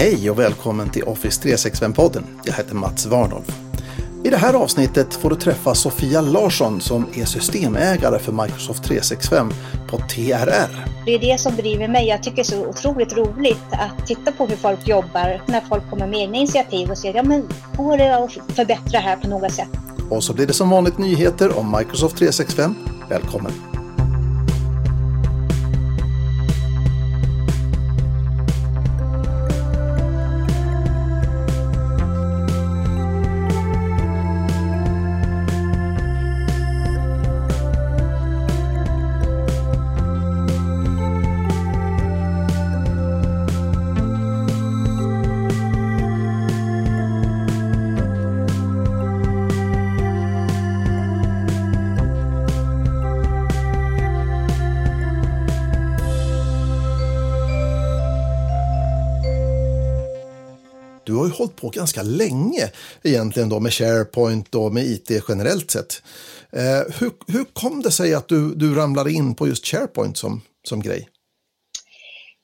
[0.00, 2.22] Hej och välkommen till Office 365-podden.
[2.44, 3.60] Jag heter Mats Warnolf.
[4.24, 9.50] I det här avsnittet får du träffa Sofia Larsson som är systemägare för Microsoft 365
[9.90, 10.86] på TRR.
[11.06, 12.08] Det är det som driver mig.
[12.08, 15.90] Jag tycker det är så otroligt roligt att titta på hur folk jobbar när folk
[15.90, 19.52] kommer med egna initiativ och säger ja men går det att förbättra här på något
[19.52, 19.68] sätt?
[20.10, 22.74] Och så blir det som vanligt nyheter om Microsoft 365.
[23.08, 23.69] Välkommen!
[61.30, 62.70] Ju hållit på ganska länge
[63.02, 66.02] egentligen då med SharePoint och med IT generellt sett.
[66.52, 70.42] Eh, hur, hur kom det sig att du, du ramlade in på just SharePoint som,
[70.68, 71.08] som grej?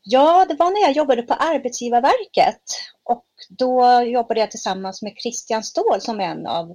[0.03, 2.62] Ja, det var när jag jobbade på Arbetsgivarverket
[3.05, 6.75] och då jobbade jag tillsammans med Christian Ståhl som är en av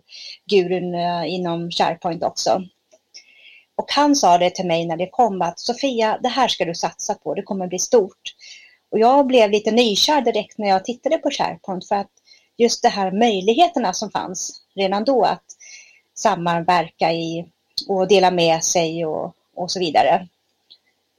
[0.50, 2.62] gurun eh, inom SharePoint också.
[3.76, 6.76] Och han sa det till mig när det kom att Sofia, det här ska du
[6.76, 8.22] satsa på, det kommer bli stort.
[8.92, 12.12] Och jag blev lite nykär direkt när jag tittade på SharePoint för att
[12.58, 15.46] just de här möjligheterna som fanns redan då att
[16.16, 17.46] samverka i
[17.88, 20.28] och dela med sig och, och så vidare.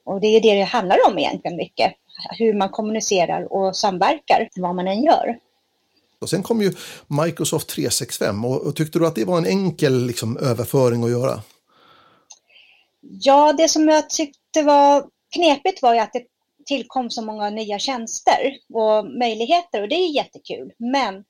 [0.05, 1.95] Och det är det det handlar om egentligen mycket.
[2.39, 5.39] Hur man kommunicerar och samverkar, vad man än gör.
[6.19, 6.73] Och sen kom ju
[7.07, 11.43] Microsoft 365 och, och tyckte du att det var en enkel liksom, överföring att göra?
[13.01, 16.23] Ja, det som jag tyckte var knepigt var ju att det
[16.73, 20.73] tillkom så många nya tjänster och möjligheter och det är jättekul.
[20.79, 21.25] Men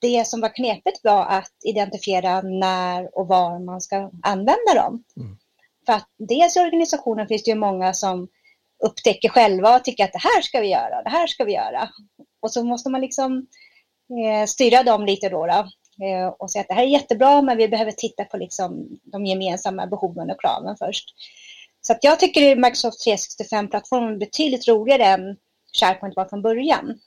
[0.00, 5.04] det som var knepigt var att identifiera när och var man ska använda dem.
[5.16, 5.36] Mm.
[5.86, 8.28] För att dels i organisationen finns det ju många som
[8.84, 11.88] upptäcker själva och tycker att det här ska vi göra, det här ska vi göra.
[12.42, 13.46] Och så måste man liksom
[14.26, 15.68] eh, styra dem lite då, då
[16.04, 19.26] eh, och säga att det här är jättebra men vi behöver titta på liksom de
[19.26, 21.14] gemensamma behoven och kraven först.
[21.86, 25.36] Så jag tycker Microsoft 365-plattformen är betydligt roligare än
[25.80, 26.98] SharePoint var från början.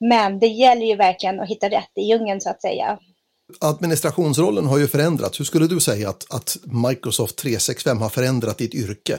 [0.00, 2.98] Men det gäller ju verkligen att hitta rätt i djungeln så att säga.
[3.60, 5.40] Administrationsrollen har ju förändrats.
[5.40, 6.56] Hur skulle du säga att, att
[6.88, 9.18] Microsoft 365 har förändrat ditt yrke?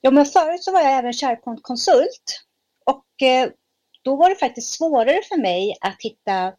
[0.00, 2.42] Ja, men förut så var jag även SharePoint-konsult
[2.84, 3.48] och eh,
[4.02, 6.52] då var det faktiskt svårare för mig att hitta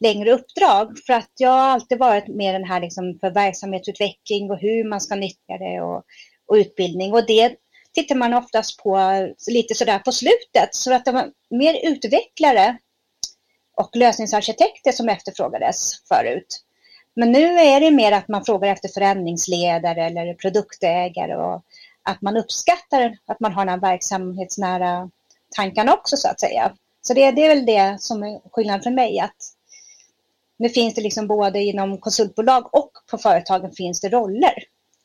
[0.00, 4.58] längre uppdrag för att jag har alltid varit med den här liksom för verksamhetsutveckling och
[4.58, 6.04] hur man ska nyttja det och,
[6.46, 7.56] och utbildning och det
[7.94, 8.98] tittar man oftast på
[9.50, 12.78] lite sådär på slutet så att det var mer utvecklare
[13.76, 16.62] och lösningsarkitekter som efterfrågades förut.
[17.16, 21.64] Men nu är det mer att man frågar efter förändringsledare eller produktägare och
[22.02, 25.10] att man uppskattar att man har den här verksamhetsnära
[25.56, 26.72] tankarna också så att säga.
[27.02, 29.55] Så det, det är väl det som är skillnaden för mig att
[30.58, 34.54] nu finns det liksom både inom konsultbolag och på företagen finns det roller,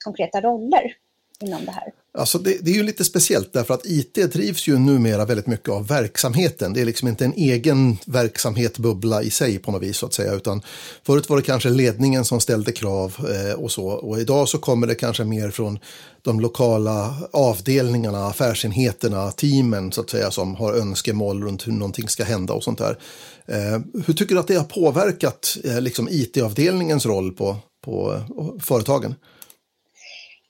[0.06, 0.94] konkreta roller
[1.39, 1.94] inom det här.
[2.13, 5.69] Alltså det, det, är ju lite speciellt därför att IT drivs ju numera väldigt mycket
[5.69, 6.73] av verksamheten.
[6.73, 10.13] Det är liksom inte en egen verksamhet bubbla i sig på något vis så att
[10.13, 10.61] säga, utan
[11.05, 13.88] förut var det kanske ledningen som ställde krav eh, och så.
[13.88, 15.79] Och idag så kommer det kanske mer från
[16.22, 22.23] de lokala avdelningarna, affärsenheterna, teamen så att säga som har önskemål runt hur någonting ska
[22.23, 22.97] hända och sånt där.
[23.45, 28.61] Eh, hur tycker du att det har påverkat eh, liksom IT-avdelningens roll på, på eh,
[28.61, 29.16] företagen?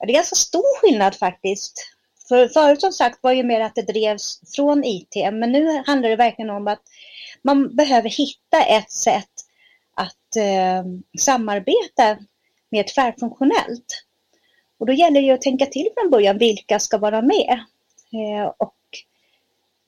[0.06, 1.88] Det är ganska stor skillnad faktiskt.
[2.28, 6.08] För förut som sagt var det mer att det drevs från IT, men nu handlar
[6.08, 6.82] det verkligen om att
[7.42, 9.30] man behöver hitta ett sätt
[9.94, 10.84] att eh,
[11.18, 12.18] samarbeta
[12.70, 14.04] mer tvärfunktionellt.
[14.78, 17.60] Och då gäller det ju att tänka till från början vilka ska vara med
[18.12, 18.76] eh, och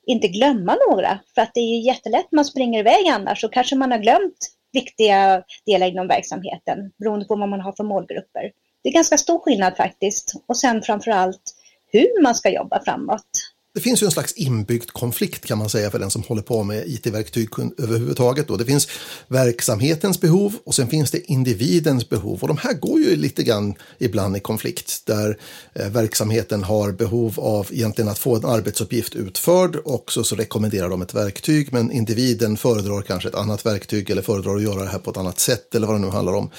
[0.07, 1.19] inte glömma några.
[1.35, 5.43] För att det är jättelätt man springer iväg annars så kanske man har glömt viktiga
[5.67, 8.53] delar inom verksamheten beroende på vad man har för målgrupper.
[8.85, 10.33] Det är ganska stor skillnad faktiskt.
[10.47, 11.55] Och sen framför allt
[11.93, 13.54] hur man ska jobba framåt.
[13.75, 16.63] Det finns ju en slags inbyggd konflikt kan man säga för den som håller på
[16.63, 17.49] med it-verktyg
[17.79, 18.49] överhuvudtaget.
[18.49, 18.57] Då.
[18.57, 18.89] Det finns
[19.29, 22.39] verksamhetens behov och sen finns det individens behov.
[22.43, 25.39] Och de här går ju lite grann ibland i konflikt där
[25.75, 30.89] eh, verksamheten har behov av egentligen att få en arbetsuppgift utförd och så, så rekommenderar
[30.89, 34.91] de ett verktyg men individen föredrar kanske ett annat verktyg eller föredrar att göra det
[34.91, 36.51] här på ett annat sätt eller vad det nu handlar om.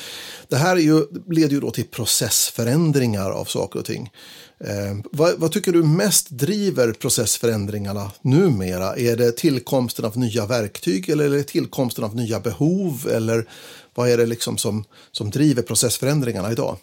[0.48, 4.12] Det här är ju, leder ju då till processförändringar av saker och ting.
[4.60, 8.96] Eh, vad, vad, tycker du mest driver processförändringarna numera?
[8.96, 13.08] Är det tillkomsten av nya verktyg eller är det tillkomsten av nya behov?
[13.16, 13.46] Eller
[13.94, 16.78] vad är det liksom som, som driver processförändringarna idag?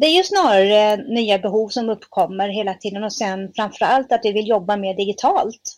[0.00, 4.32] Det är ju snarare nya behov som uppkommer hela tiden och sen framförallt att vi
[4.32, 5.76] vill jobba mer digitalt.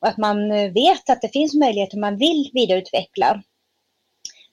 [0.00, 3.42] Och att man eh, vet att det finns möjligheter man vill vidareutveckla.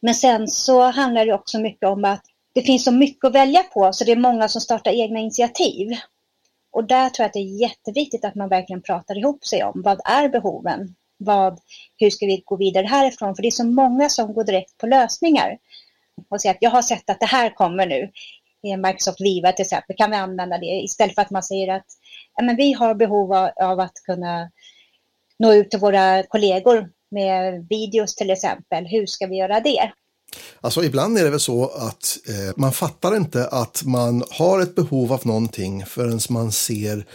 [0.01, 3.63] Men sen så handlar det också mycket om att det finns så mycket att välja
[3.63, 5.87] på så det är många som startar egna initiativ.
[6.71, 9.81] Och där tror jag att det är jätteviktigt att man verkligen pratar ihop sig om
[9.85, 10.95] vad är behoven?
[11.17, 11.59] Vad,
[11.97, 13.35] hur ska vi gå vidare härifrån?
[13.35, 15.57] För det är så många som går direkt på lösningar
[16.29, 18.11] och säger att jag har sett att det här kommer nu.
[18.63, 21.85] I Microsoft Viva till exempel kan vi använda det istället för att man säger att
[22.35, 24.51] ja, men vi har behov av att kunna
[25.39, 28.85] nå ut till våra kollegor med videos till exempel.
[28.85, 29.91] Hur ska vi göra det?
[30.61, 34.75] Alltså ibland är det väl så att eh, man fattar inte att man har ett
[34.75, 37.05] behov av någonting förrän man ser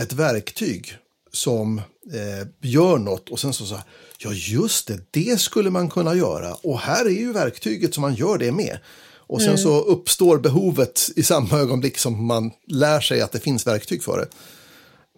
[0.00, 0.96] ett verktyg
[1.32, 1.78] som
[2.12, 3.76] eh, gör något och sen så så
[4.18, 8.14] ja just det, det skulle man kunna göra och här är ju verktyget som man
[8.14, 8.78] gör det med.
[9.26, 9.58] Och sen mm.
[9.58, 14.18] så uppstår behovet i samma ögonblick som man lär sig att det finns verktyg för
[14.18, 14.26] det.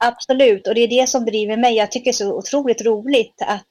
[0.00, 1.76] Absolut, och det är det som driver mig.
[1.76, 3.66] Jag tycker det är så otroligt roligt att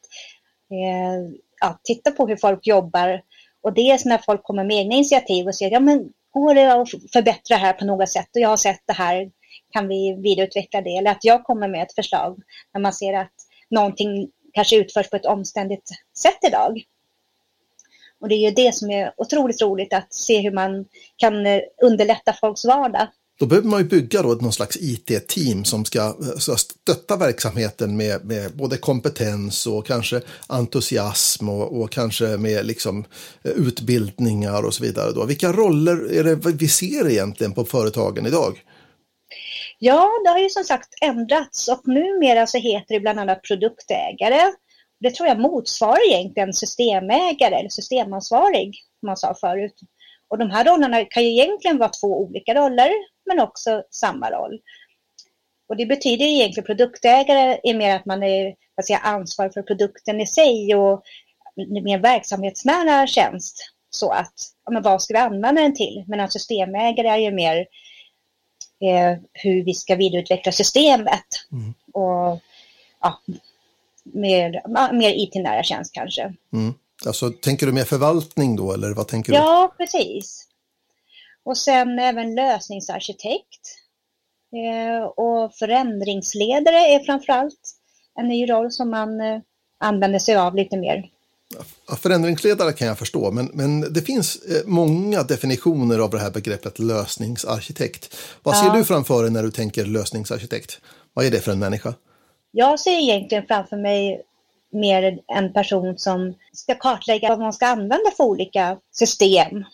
[0.72, 3.22] eh, ja, titta på hur folk jobbar
[3.66, 6.90] och dels när folk kommer med egna initiativ och säger, ja men går det att
[7.14, 9.32] förbättra här på något sätt och jag har sett det här,
[9.74, 10.98] kan vi vidareutveckla det?
[10.98, 12.40] Eller att jag kommer med ett förslag
[12.74, 13.34] när man ser att
[13.70, 16.84] någonting kanske utförs på ett omständigt sätt idag.
[18.20, 20.86] Och det är ju det som är otroligt roligt att se hur man
[21.18, 23.08] kan eh, underlätta folks vardag.
[23.40, 28.26] Då behöver man ju bygga då någon slags IT-team som ska eh, stötta verksamheten med,
[28.26, 33.06] med, både kompetens och kanske entusiasm och, och, kanske med liksom
[33.44, 35.12] eh, utbildningar och så vidare.
[35.12, 35.26] Då.
[35.26, 38.64] Vilka roller är det vi ser egentligen på företagen idag?
[39.80, 44.42] Ja, det har ju som sagt ändrats och numera så heter det bland annat produktägare.
[45.00, 49.76] Det tror jag motsvarar egentligen systemägare eller systemansvarig, som man sa förut.
[50.28, 52.92] Och de här rollerna kan ju egentligen vara två olika roller
[53.26, 54.60] men också samma roll.
[55.68, 60.28] Och det betyder egentligen produktägare är mer att man är vad ansvarig för produkten i
[60.28, 61.04] sig och
[61.84, 63.72] mer verksamhetsnära tjänst.
[63.90, 64.34] Så att,
[64.66, 66.04] ja, men vad ska vi använda den till?
[66.08, 67.58] Men systemägare är ju mer
[68.80, 71.26] eh, hur vi ska vidareutveckla systemet.
[71.52, 71.74] Mm.
[71.94, 72.40] Och
[73.02, 73.22] ja,
[74.04, 74.62] mer,
[74.94, 76.34] mer IT-nära tjänst kanske.
[76.54, 76.74] Mm.
[77.06, 79.38] Alltså, tänker du mer förvaltning då eller vad tänker du?
[79.38, 80.48] Ja, precis.
[81.46, 83.78] Och sen även lösningsarkitekt.
[84.56, 87.60] Eh, och förändringsledare är framförallt
[88.20, 89.40] en ny roll som man eh,
[89.80, 91.10] använder sig av lite mer.
[92.02, 96.80] Förändringsledare kan jag förstå, men, men det finns eh, många definitioner av det här begreppet
[96.80, 98.16] lösningsarkitekt.
[98.44, 98.74] Vad ser ja.
[98.74, 100.82] du framför dig när du tänker lösningsarkitekt?
[101.14, 101.94] Vad är det för en människa?
[102.52, 104.22] Jag ser egentligen framför mig
[104.72, 109.66] mer en person som ska kartlägga vad man ska använda för olika system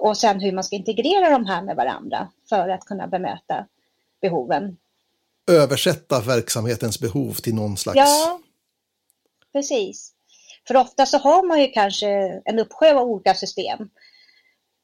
[0.00, 3.66] och sen hur man ska integrera de här med varandra för att kunna bemöta
[4.20, 4.76] behoven.
[5.50, 7.96] Översätta verksamhetens behov till någon slags...
[7.96, 8.40] Ja,
[9.52, 10.12] precis.
[10.66, 12.08] För ofta så har man ju kanske
[12.44, 13.90] en uppsjö av olika system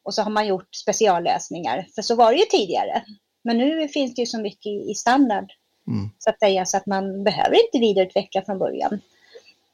[0.02, 3.04] och så har man gjort speciallösningar, för så var det ju tidigare.
[3.44, 5.52] Men nu finns det ju så mycket i standard
[5.88, 6.10] mm.
[6.18, 9.00] så att säga så att man behöver inte vidareutveckla från början.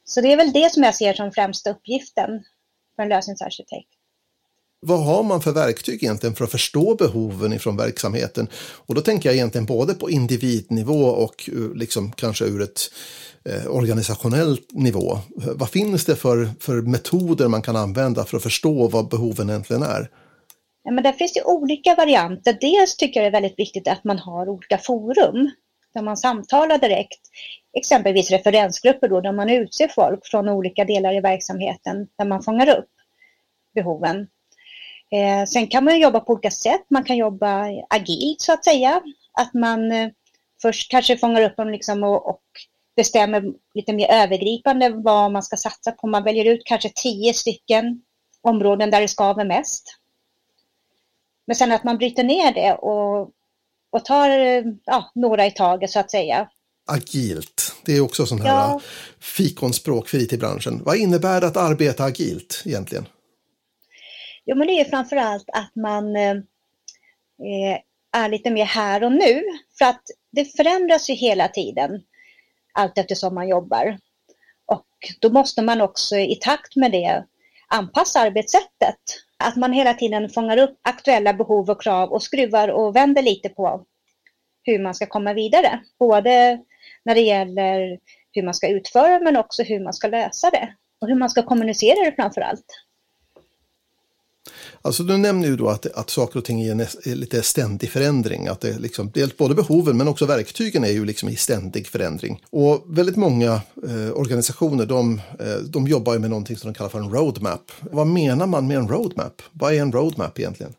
[0.05, 2.43] Så det är väl det som jag ser som främsta uppgiften
[2.95, 3.89] för en lösningsarkitekt
[4.87, 8.47] vad har man för verktyg egentligen för att förstå behoven ifrån verksamheten?
[8.85, 12.81] Och då tänker jag egentligen både på individnivå och eh, liksom kanske ur ett
[13.49, 15.19] eh, organisationellt nivå.
[15.35, 19.83] Vad finns det för, för metoder man kan använda för att förstå vad behoven egentligen
[19.83, 20.09] är?
[20.83, 22.57] Ja, men där finns det olika varianter.
[22.61, 25.51] Dels tycker jag det är väldigt viktigt att man har olika forum
[25.95, 27.19] där man samtalar direkt.
[27.77, 32.69] Exempelvis referensgrupper då, där man utser folk från olika delar i verksamheten där man fångar
[32.69, 32.89] upp
[33.75, 34.27] behoven.
[35.11, 36.85] Eh, sen kan man jobba på olika sätt.
[36.89, 39.01] Man kan jobba agilt så att säga.
[39.33, 40.09] Att man eh,
[40.61, 42.41] först kanske fångar upp dem liksom och, och
[42.95, 46.07] bestämmer lite mer övergripande vad man ska satsa på.
[46.07, 48.01] Man väljer ut kanske tio stycken
[48.41, 49.99] områden där det skaver mest.
[51.47, 53.31] Men sen att man bryter ner det och,
[53.95, 54.29] och tar
[54.85, 56.49] ja, några i taget så att säga.
[56.87, 58.81] Agilt, det är också sån här ja.
[59.19, 60.83] fikonspråk för IT-branschen.
[60.83, 63.07] Vad innebär det att arbeta agilt egentligen?
[64.45, 67.79] Jo, men det är framför allt att man eh, eh,
[68.11, 69.43] är lite mer här och nu.
[69.77, 72.01] För att det förändras ju hela tiden
[72.73, 73.97] allt eftersom man jobbar.
[74.65, 74.87] Och
[75.21, 77.25] då måste man också i takt med det
[77.67, 82.95] anpassa arbetssättet att man hela tiden fångar upp aktuella behov och krav och skruvar och
[82.95, 83.85] vänder lite på
[84.63, 85.79] hur man ska komma vidare.
[85.99, 86.59] Både
[87.05, 87.99] när det gäller
[88.31, 91.43] hur man ska utföra men också hur man ska lösa det och hur man ska
[91.43, 92.65] kommunicera det framför allt.
[94.81, 98.47] Alltså du nämner ju då att, att saker och ting är, är lite ständig förändring.
[98.47, 102.43] Att det liksom, dels både behoven men också verktygen är ju liksom i ständig förändring.
[102.49, 106.89] Och väldigt många eh, organisationer de, eh, de jobbar ju med någonting som de kallar
[106.89, 107.71] för en roadmap.
[107.79, 109.41] Vad menar man med en roadmap?
[109.51, 110.73] Vad är en roadmap egentligen?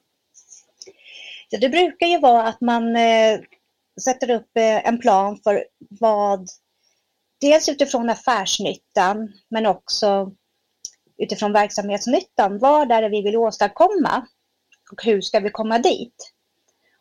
[1.48, 3.38] Ja, det brukar ju vara att man eh,
[4.04, 6.48] sätter upp eh, en plan för vad,
[7.40, 10.32] dels utifrån affärsnyttan men också
[11.18, 12.58] utifrån verksamhetsnyttan.
[12.58, 14.26] Vad är det vi vill åstadkomma?
[14.92, 16.32] Och hur ska vi komma dit?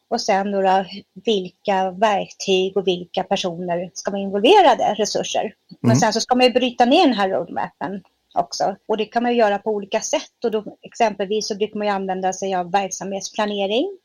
[0.08, 5.42] Och sen då, vilka verktyg och vilka personer ska vara involverade, resurser.
[5.42, 5.56] Mm.
[5.82, 8.04] Men sen så ska man ju bryta ner den här roadmappen
[8.34, 8.76] också.
[8.88, 10.44] Och det kan man göra på olika sätt.
[10.44, 13.98] Och då, exempelvis så brukar man ju använda sig av verksamhetsplanering.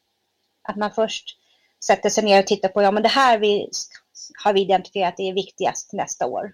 [0.63, 1.37] Att man först
[1.85, 3.71] sätter sig ner och tittar på, ja men det här vi,
[4.45, 6.53] har vi identifierat är viktigast nästa år.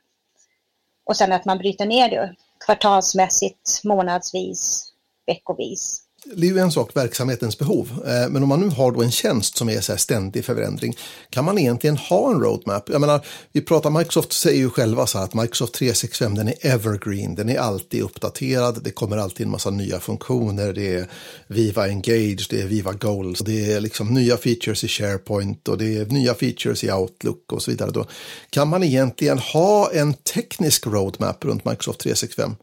[1.07, 2.35] Och sen att man bryter ner det
[2.65, 4.93] kvartalsmässigt, månadsvis,
[5.27, 6.06] veckovis.
[6.35, 7.91] Det är ju en sak, verksamhetens behov.
[8.07, 10.97] Eh, men om man nu har då en tjänst som är så här ständig förändring,
[11.31, 12.89] kan man egentligen ha en roadmap?
[12.89, 16.55] Jag menar, vi pratar, Microsoft säger ju själva så här att Microsoft 365 den är
[16.61, 21.09] evergreen, den är alltid uppdaterad, det kommer alltid en massa nya funktioner, det är
[21.47, 25.97] Viva Engage, det är Viva Goals, det är liksom nya features i SharePoint och det
[25.97, 27.91] är nya features i Outlook och så vidare.
[27.91, 28.07] Då
[28.51, 32.57] kan man egentligen ha en teknisk roadmap runt Microsoft 365?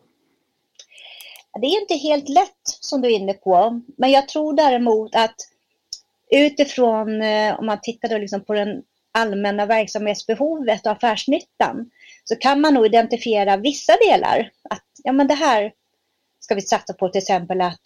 [1.61, 5.35] Det är inte helt lätt som du är inne på, men jag tror däremot att
[6.31, 11.91] utifrån, eh, om man tittar då liksom på den allmänna verksamhetsbehovet och affärsnyttan,
[12.23, 14.49] så kan man nog identifiera vissa delar.
[14.69, 15.73] Att ja, men det här
[16.39, 17.81] ska vi satsa på, till exempel att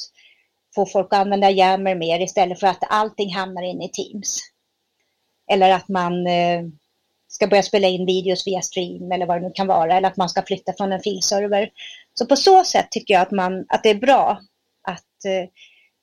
[0.76, 4.40] få folk att använda Yammer mer istället för att allting hamnar in i Teams.
[5.52, 6.62] Eller att man eh,
[7.28, 10.18] ska börja spela in videos via stream eller vad det nu kan vara, eller att
[10.18, 11.70] man ska flytta från en filserver.
[12.20, 14.42] Så på så sätt tycker jag att, man, att det är bra
[14.82, 15.50] att eh,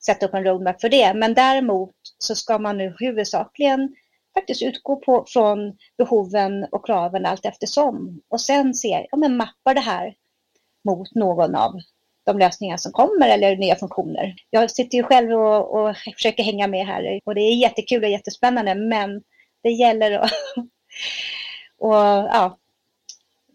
[0.06, 1.14] sätta upp en roadmap för det.
[1.14, 3.94] Men däremot så ska man nu huvudsakligen
[4.34, 9.74] faktiskt utgå på, från behoven och kraven allt eftersom och sen se, ja men mappar
[9.74, 10.14] det här
[10.84, 11.80] mot någon av
[12.26, 14.34] de lösningar som kommer eller nya funktioner.
[14.50, 18.10] Jag sitter ju själv och, och försöker hänga med här och det är jättekul och
[18.10, 19.22] jättespännande men
[19.62, 20.30] det gäller att
[21.78, 22.58] och, ja,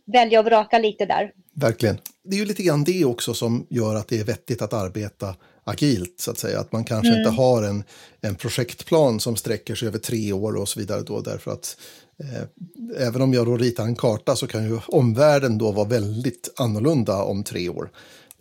[0.06, 1.32] välja och vraka lite där.
[1.54, 1.98] Verkligen.
[2.24, 5.36] Det är ju lite grann det också som gör att det är vettigt att arbeta
[5.64, 6.60] agilt, så att säga.
[6.60, 7.20] Att man kanske mm.
[7.20, 7.84] inte har en,
[8.22, 11.78] en projektplan som sträcker sig över tre år och så vidare då, därför att
[12.20, 16.54] eh, även om jag då ritar en karta så kan ju omvärlden då vara väldigt
[16.56, 17.90] annorlunda om tre år.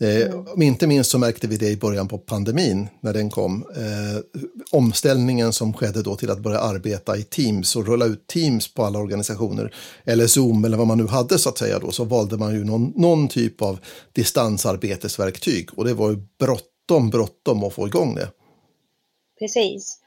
[0.01, 0.63] Eh, mm.
[0.63, 3.65] Inte minst så märkte vi det i början på pandemin när den kom.
[3.77, 4.41] Eh,
[4.71, 8.85] omställningen som skedde då till att börja arbeta i Teams och rulla ut Teams på
[8.85, 9.75] alla organisationer.
[10.05, 11.91] Eller Zoom eller vad man nu hade så att säga då.
[11.91, 13.79] Så valde man ju någon, någon typ av
[14.13, 15.69] distansarbetesverktyg.
[15.77, 18.29] Och det var ju bråttom, bråttom att få igång det.
[19.39, 19.99] Precis.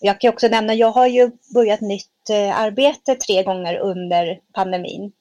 [0.00, 5.12] Jag kan också nämna, jag har ju börjat nytt eh, arbete tre gånger under pandemin.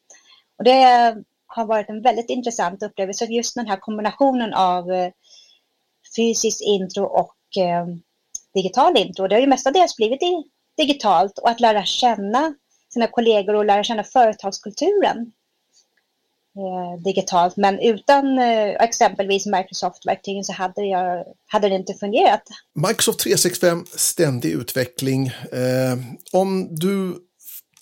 [0.57, 1.15] Och det
[1.49, 3.25] har varit en väldigt intressant upplevelse.
[3.25, 5.11] Just den här kombinationen av eh,
[6.15, 7.85] fysiskt intro och eh,
[8.53, 9.27] digital intro.
[9.27, 10.19] Det har ju mestadels blivit
[10.77, 12.53] digitalt och att lära känna
[12.93, 15.31] sina kollegor och lära känna företagskulturen
[16.57, 17.57] eh, digitalt.
[17.57, 22.43] Men utan eh, exempelvis Microsoft-verktygen så hade, jag, hade det inte fungerat.
[22.75, 25.27] Microsoft 365, ständig utveckling.
[25.27, 25.97] Eh,
[26.33, 27.17] om du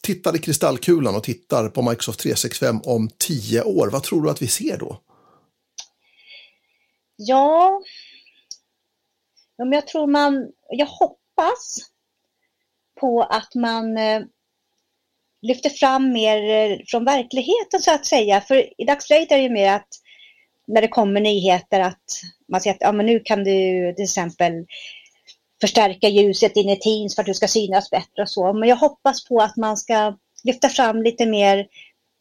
[0.08, 4.42] tittar i kristallkulan och tittar på Microsoft 365 om tio år, vad tror du att
[4.42, 5.02] vi ser då?
[7.16, 7.82] Ja,
[9.58, 11.78] men jag tror man, jag hoppas
[13.00, 14.22] på att man eh,
[15.42, 18.42] lyfter fram mer eh, från verkligheten så att säga.
[18.42, 19.90] För i dagsläget är det ju mer att
[20.68, 22.22] när det kommer nyheter att
[22.52, 24.54] man säger att ja, men nu kan du till exempel
[25.62, 28.54] förstärka ljuset in i Teams för att du ska synas bättre och så.
[28.54, 31.58] Men jag hoppas på att man ska lyfta fram lite mer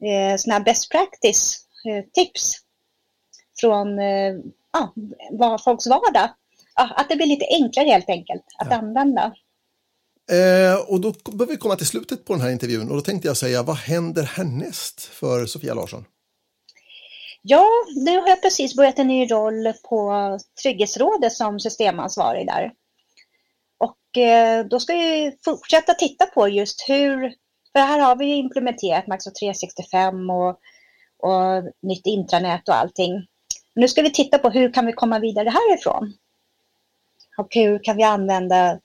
[0.04, 2.56] eh, såna best practice eh, tips
[3.60, 4.34] från eh,
[5.40, 6.28] ah, folks vardag.
[6.74, 8.76] Ah, att det blir lite enklare helt enkelt att ja.
[8.76, 9.32] använda.
[10.30, 13.28] Eh, och då behöver vi komma till slutet på den här intervjun och då tänkte
[13.28, 16.04] jag säga, vad händer härnäst för Sofia Larsson?
[17.42, 17.66] Ja,
[17.96, 22.72] nu har jag precis börjat en ny roll på Trygghetsrådet som systemansvarig där.
[23.78, 27.34] Och eh, då ska vi fortsätta titta på just hur,
[27.72, 30.48] för här har vi implementerat Microsoft 365 och,
[31.18, 33.26] och nytt intranät och allting.
[33.74, 36.14] Nu ska vi titta på hur kan vi komma vidare härifrån?
[37.36, 38.78] Och hur kan vi använda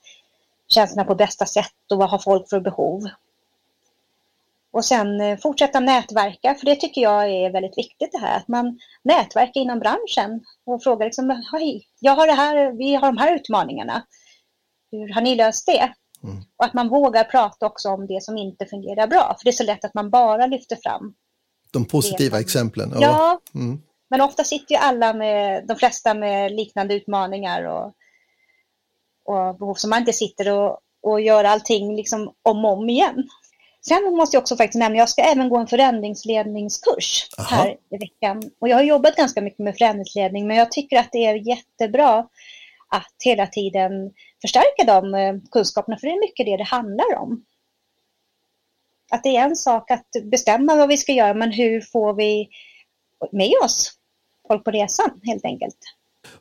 [0.68, 3.02] tjänsterna på bästa sätt och vad har folk för behov?
[4.72, 8.48] Och sen eh, fortsätta nätverka, för det tycker jag är väldigt viktigt det här, att
[8.48, 13.16] man nätverkar inom branschen och frågar liksom, hej, jag har det här, vi har de
[13.16, 14.02] här utmaningarna.
[14.92, 15.92] Hur har ni löst det?
[16.22, 16.36] Mm.
[16.56, 19.52] Och att man vågar prata också om det som inte fungerar bra, för det är
[19.52, 21.14] så lätt att man bara lyfter fram
[21.72, 22.90] de positiva exemplen.
[22.94, 23.82] Ja, ja mm.
[24.10, 27.92] men ofta sitter ju alla med, de flesta med liknande utmaningar och,
[29.24, 33.28] och behov som man inte sitter och, och gör allting liksom om och om igen.
[33.88, 37.56] Sen måste jag också faktiskt nämna, jag ska även gå en förändringsledningskurs Aha.
[37.56, 38.42] här i veckan.
[38.60, 42.26] Och jag har jobbat ganska mycket med förändringsledning, men jag tycker att det är jättebra
[42.88, 43.92] att hela tiden
[44.42, 47.44] förstärka de eh, kunskaperna, för det är mycket det det handlar om.
[49.10, 52.48] Att det är en sak att bestämma vad vi ska göra, men hur får vi
[53.32, 53.92] med oss
[54.48, 55.78] folk på resan helt enkelt.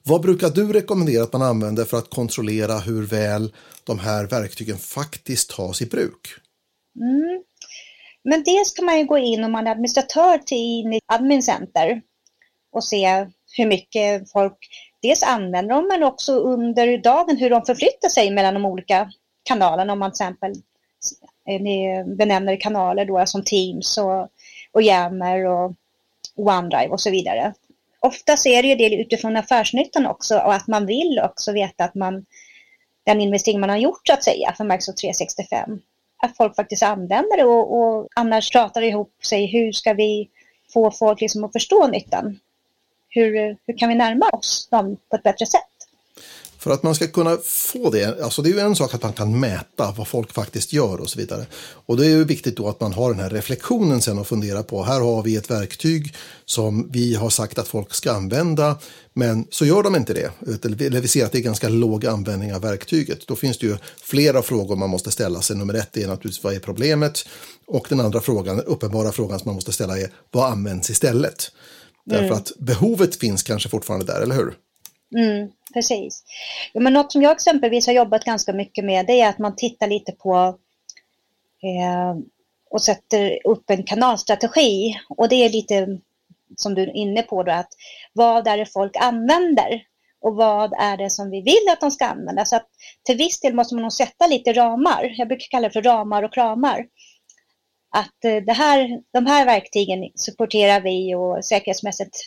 [0.04, 3.54] Vad brukar du rekommendera att man använder för att kontrollera hur väl
[3.84, 6.28] de här verktygen faktiskt tas i bruk?
[6.96, 7.44] Mm.
[8.24, 12.02] Men dels kan man ju gå in om man är administratör till Admin Center
[12.72, 13.28] och se
[13.58, 14.58] hur mycket folk
[15.02, 19.12] dels använder de men också under dagen hur de förflyttar sig mellan de olika
[19.44, 19.94] kanalerna.
[19.94, 20.52] Om man till exempel
[21.48, 24.30] eh, benämner kanaler då som Teams och,
[24.72, 25.74] och Yammer och
[26.36, 27.54] OneDrive och så vidare.
[28.00, 31.96] Ofta är det ju det utifrån affärsnyttan också och att man vill också veta att
[31.96, 32.26] man
[33.04, 35.82] den investering man har gjort så att säga för Microsoft 365
[36.22, 39.46] att folk faktiskt använder det och, och annars pratar ihop sig.
[39.46, 40.30] Hur ska vi
[40.74, 42.40] få folk liksom att förstå nyttan?
[43.14, 45.62] Hur, hur kan vi närma oss dem på ett bättre sätt?
[46.62, 49.14] För att man ska kunna få det, alltså det är ju en sak att man
[49.14, 51.46] kan mäta vad folk faktiskt gör och så vidare.
[51.86, 54.64] Och det är ju viktigt då att man har den här reflektionen sen och fundera
[54.64, 56.16] på, här har vi ett verktyg
[56.46, 58.78] som vi har sagt att folk ska använda,
[59.14, 60.32] men så gör de inte det.
[60.66, 63.28] Eller vi ser att det är ganska låg användning av verktyget.
[63.28, 65.56] Då finns det ju flera frågor man måste ställa sig.
[65.56, 67.28] Nummer ett är naturligtvis vad är problemet?
[67.66, 71.52] Och den andra frågan, uppenbara frågan som man måste ställa är vad används istället?
[72.10, 72.22] Mm.
[72.22, 74.58] Därför att behovet finns kanske fortfarande där, eller hur?
[75.16, 76.24] Mm, precis.
[76.74, 79.56] Ja, men något som jag exempelvis har jobbat ganska mycket med det är att man
[79.56, 80.58] tittar lite på
[81.64, 82.18] eh,
[82.70, 85.00] och sätter upp en kanalstrategi.
[85.10, 86.00] Och det är lite
[86.56, 87.70] som du är inne på då, att
[88.14, 89.82] vad är det folk använder
[90.22, 92.46] och vad är det som vi vill att de ska använda.
[92.46, 92.68] Så att
[93.04, 95.14] till viss del måste man nog sätta lite ramar.
[95.18, 96.86] Jag brukar kalla det för ramar och kramar.
[97.92, 102.18] Att eh, det här, de här verktygen supporterar vi och säkerhetsmässigt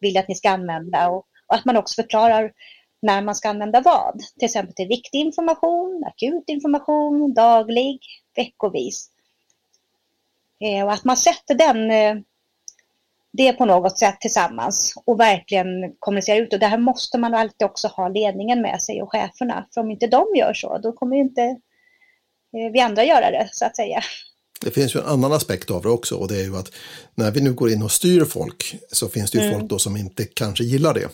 [0.00, 1.08] vill att ni ska använda.
[1.08, 2.52] Och och att man också förklarar
[3.02, 4.18] när man ska använda vad.
[4.38, 8.00] Till exempel till viktig information, akut information, daglig,
[8.36, 9.10] veckovis.
[10.60, 12.22] Eh, och att man sätter den, eh,
[13.32, 16.52] det på något sätt tillsammans och verkligen kommunicerar ut.
[16.52, 19.68] Och det här måste man alltid också ha ledningen med sig och cheferna.
[19.74, 23.64] För om inte de gör så, då kommer inte eh, vi andra göra det, så
[23.66, 24.00] att säga.
[24.64, 26.72] Det finns ju en annan aspekt av det också och det är ju att
[27.14, 29.58] när vi nu går in och styr folk så finns det ju mm.
[29.58, 31.08] folk då som inte kanske gillar det.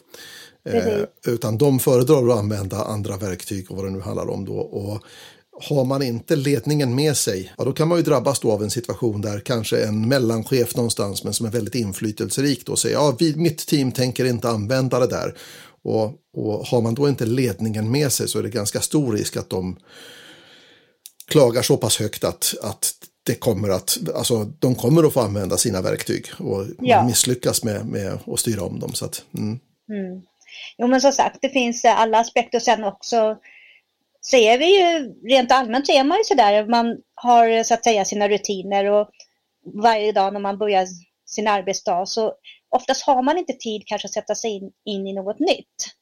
[0.65, 4.57] Eh, utan de föredrar att använda andra verktyg och vad det nu handlar om då.
[4.57, 5.03] Och
[5.61, 8.71] har man inte ledningen med sig, ja, då kan man ju drabbas då av en
[8.71, 13.37] situation där kanske en mellanchef någonstans, men som är väldigt inflytelserik, då säger ja, vi,
[13.37, 15.37] mitt team tänker inte använda det där.
[15.83, 19.37] Och, och har man då inte ledningen med sig så är det ganska stor risk
[19.37, 19.77] att de
[21.29, 22.95] klagar så pass högt att, att
[23.29, 27.05] det kommer att, alltså, de kommer att få använda sina verktyg och ja.
[27.05, 28.95] misslyckas med, med att styra om dem.
[28.95, 29.61] Så att, mm.
[29.89, 30.23] Mm.
[30.79, 32.61] Jo men som sagt, det finns alla aspekter.
[32.61, 33.39] Sen också
[34.31, 38.05] ser vi ju rent allmänt så är man ju sådär, man har så att säga
[38.05, 39.11] sina rutiner och
[39.83, 40.87] varje dag när man börjar
[41.27, 42.35] sin arbetsdag så
[42.69, 45.95] oftast har man inte tid kanske att sätta sig in, in i något nytt.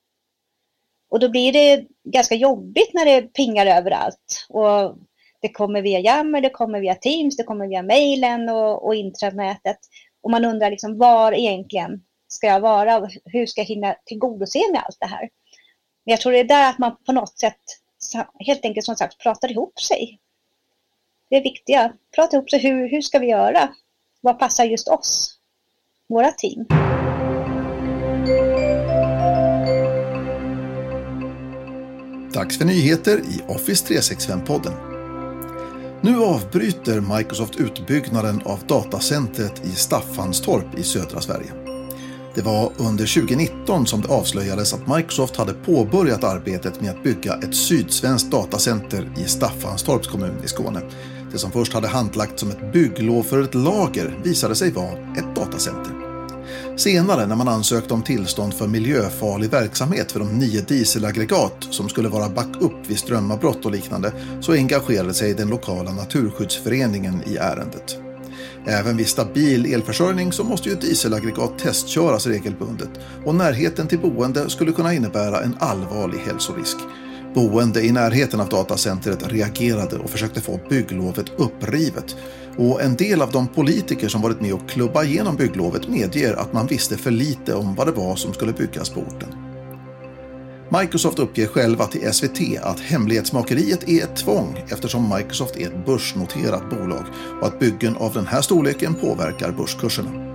[1.10, 4.46] Och då blir det ganska jobbigt när det pingar överallt.
[4.48, 4.96] Och
[5.46, 9.78] det kommer via Yammer, det kommer via Teams, det kommer via mejlen och, och intranätet.
[10.22, 13.08] Och man undrar liksom var egentligen ska jag vara?
[13.24, 15.28] Hur ska jag hinna tillgodose mig allt det här?
[16.04, 17.60] Men jag tror det är där att man på något sätt
[18.38, 20.18] helt enkelt som sagt pratar ihop sig.
[21.30, 21.92] Det är viktiga.
[22.14, 22.60] Prata ihop sig.
[22.60, 23.68] Hur, hur ska vi göra?
[24.20, 25.38] Vad passar just oss?
[26.08, 26.66] Våra team.
[32.34, 34.95] Dags för nyheter i Office 365-podden.
[36.06, 41.52] Nu avbryter Microsoft utbyggnaden av datacentret i Staffanstorp i södra Sverige.
[42.34, 47.34] Det var under 2019 som det avslöjades att Microsoft hade påbörjat arbetet med att bygga
[47.34, 50.80] ett sydsvenskt datacenter i Staffanstorps kommun i Skåne.
[51.32, 55.36] Det som först hade handlagt som ett bygglov för ett lager visade sig vara ett
[55.36, 55.95] datacenter.
[56.76, 62.08] Senare när man ansökte om tillstånd för miljöfarlig verksamhet för de nio dieselaggregat som skulle
[62.08, 67.98] vara backup vid strömavbrott och liknande så engagerade sig den lokala naturskyddsföreningen i ärendet.
[68.66, 72.90] Även vid stabil elförsörjning så måste ju dieselaggregat testköras regelbundet
[73.24, 76.76] och närheten till boende skulle kunna innebära en allvarlig hälsorisk.
[77.36, 82.16] Boende i närheten av datacentret reagerade och försökte få bygglovet upprivet.
[82.56, 86.52] Och en del av de politiker som varit med och klubba igenom bygglovet medger att
[86.52, 89.28] man visste för lite om vad det var som skulle byggas på orten.
[90.80, 96.70] Microsoft uppger själva till SVT att hemlighetsmakeriet är ett tvång eftersom Microsoft är ett börsnoterat
[96.70, 97.04] bolag
[97.40, 100.25] och att byggen av den här storleken påverkar börskurserna.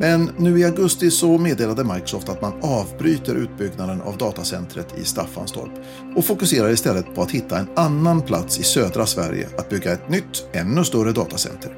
[0.00, 5.70] Men nu i augusti så meddelade Microsoft att man avbryter utbyggnaden av datacentret i Staffanstorp
[6.16, 10.10] och fokuserar istället på att hitta en annan plats i södra Sverige att bygga ett
[10.10, 11.76] nytt, ännu större datacenter.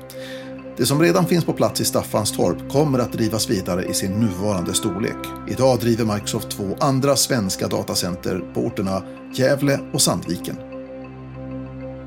[0.76, 4.74] Det som redan finns på plats i Staffanstorp kommer att drivas vidare i sin nuvarande
[4.74, 5.16] storlek.
[5.48, 9.02] Idag driver Microsoft två andra svenska datacenter på orterna
[9.34, 10.56] Gävle och Sandviken.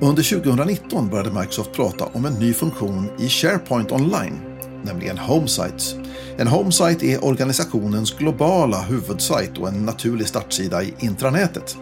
[0.01, 4.52] Under 2019 började Microsoft prata om en ny funktion i SharePoint Online,
[4.83, 5.95] nämligen Homesites.
[6.37, 11.77] En Homesite är organisationens globala huvudsajt och en naturlig startsida i intranätet.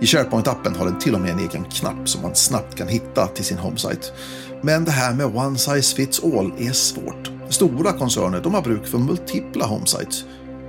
[0.00, 3.26] I SharePoint-appen har den till och med en egen knapp som man snabbt kan hitta
[3.26, 4.06] till sin Homesite.
[4.62, 7.30] Men det här med one size fits all är svårt.
[7.48, 10.24] Stora koncerner de har bruk för multipla homesites.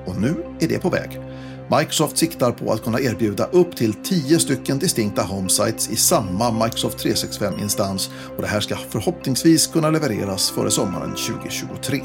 [0.05, 1.28] Och nu är det på väg.
[1.77, 7.05] Microsoft siktar på att kunna erbjuda upp till 10 stycken distinkta homesites i samma Microsoft
[7.05, 12.01] 365-instans och det här ska förhoppningsvis kunna levereras före sommaren 2023.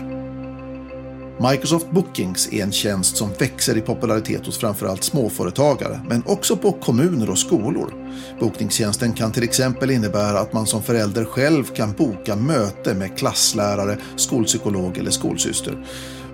[1.51, 6.73] Microsoft Bookings är en tjänst som växer i popularitet hos framförallt småföretagare, men också på
[6.73, 7.95] kommuner och skolor.
[8.41, 13.99] Bokningstjänsten kan till exempel innebära att man som förälder själv kan boka möte med klasslärare,
[14.17, 15.85] skolpsykolog eller skolsyster.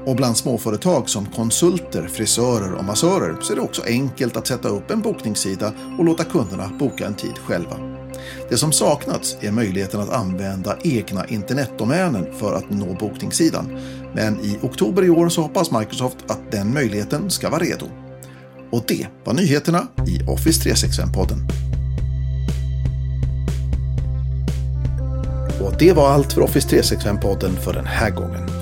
[0.06, 4.68] Och bland småföretag som konsulter, frisörer och massörer så är det också enkelt att sätta
[4.68, 7.76] upp en bokningssida och låta kunderna boka en tid själva.
[8.48, 13.78] Det som saknats är möjligheten att använda egna internetdomänen för att nå bokningssidan.
[14.14, 17.86] Men i oktober i år så hoppas Microsoft att den möjligheten ska vara redo.
[18.70, 21.38] Och det var nyheterna i Office 365-podden.
[25.62, 28.59] Och det var allt för Office 365-podden för den här gången.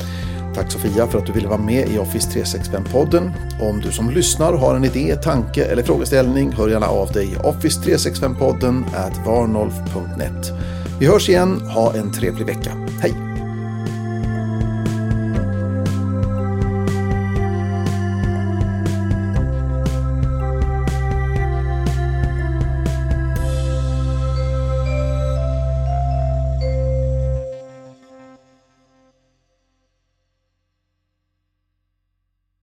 [0.58, 3.30] Tack Sofia för att du ville vara med i Office 365-podden.
[3.60, 7.36] Om du som lyssnar har en idé, tanke eller frågeställning hör gärna av dig i
[7.36, 10.52] Office 365-podden at varnolf.net.
[11.00, 12.87] Vi hörs igen, ha en trevlig vecka.